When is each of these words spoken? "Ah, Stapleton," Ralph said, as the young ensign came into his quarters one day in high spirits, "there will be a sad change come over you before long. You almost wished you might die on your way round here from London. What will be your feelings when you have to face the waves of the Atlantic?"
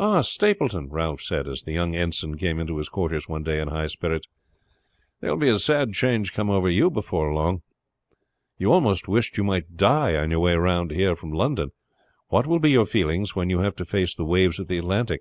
"Ah, 0.00 0.20
Stapleton," 0.22 0.88
Ralph 0.90 1.20
said, 1.20 1.46
as 1.46 1.62
the 1.62 1.70
young 1.70 1.94
ensign 1.94 2.36
came 2.36 2.58
into 2.58 2.78
his 2.78 2.88
quarters 2.88 3.28
one 3.28 3.44
day 3.44 3.60
in 3.60 3.68
high 3.68 3.86
spirits, 3.86 4.26
"there 5.20 5.30
will 5.30 5.38
be 5.38 5.48
a 5.48 5.60
sad 5.60 5.92
change 5.92 6.32
come 6.32 6.50
over 6.50 6.68
you 6.68 6.90
before 6.90 7.32
long. 7.32 7.62
You 8.58 8.72
almost 8.72 9.06
wished 9.06 9.36
you 9.36 9.44
might 9.44 9.76
die 9.76 10.16
on 10.16 10.32
your 10.32 10.40
way 10.40 10.56
round 10.56 10.90
here 10.90 11.14
from 11.14 11.30
London. 11.30 11.70
What 12.30 12.48
will 12.48 12.58
be 12.58 12.72
your 12.72 12.84
feelings 12.84 13.36
when 13.36 13.48
you 13.48 13.60
have 13.60 13.76
to 13.76 13.84
face 13.84 14.12
the 14.12 14.24
waves 14.24 14.58
of 14.58 14.66
the 14.66 14.78
Atlantic?" 14.78 15.20